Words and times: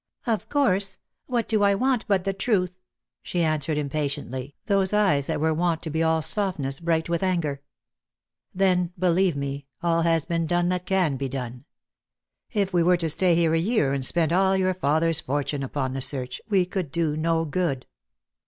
"Of 0.25 0.49
course; 0.49 0.97
what 1.27 1.47
do 1.47 1.61
I 1.61 1.75
want 1.75 2.05
but 2.07 2.23
the 2.23 2.33
truth?" 2.33 2.79
she 3.21 3.43
answered 3.43 3.77
impatiently, 3.77 4.55
those 4.65 4.93
eyes 4.93 5.27
that 5.27 5.39
were 5.39 5.53
wont 5.53 5.83
to 5.83 5.91
be 5.91 6.01
all 6.01 6.23
softness 6.23 6.79
bright 6.79 7.07
with 7.07 7.21
anger." 7.21 7.61
Then, 8.65 8.93
believe 8.97 9.35
me, 9.35 9.67
all 9.83 10.01
has 10.01 10.25
been 10.25 10.47
done 10.47 10.69
that 10.69 10.87
can 10.87 11.17
be 11.17 11.29
done. 11.29 11.65
If 12.51 12.73
we 12.73 12.81
were 12.81 12.97
to 12.97 13.11
stay 13.11 13.35
here 13.35 13.53
a 13.53 13.59
year, 13.59 13.93
and 13.93 14.03
spend 14.03 14.33
all 14.33 14.57
your 14.57 14.73
father's 14.73 15.19
fortune 15.19 15.61
upon 15.61 15.93
the 15.93 16.01
search, 16.01 16.41
we 16.49 16.65
could 16.65 16.91
do 16.91 17.15
no 17.15 17.45
good. 17.45 17.85